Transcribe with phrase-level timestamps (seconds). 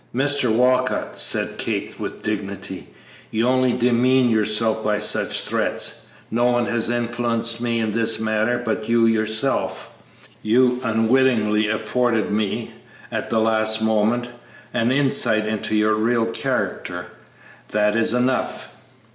[0.15, 0.51] "Mr.
[0.51, 2.87] Walcott," said Kate, with dignity,
[3.29, 6.07] "you only demean yourself by such threats.
[6.31, 9.91] No one has influenced me in this matter but you yourself.
[10.41, 12.71] You unwittingly afforded me,
[13.11, 14.29] at the last moment,
[14.73, 17.05] an insight into your real character.
[17.67, 18.69] That is enough!"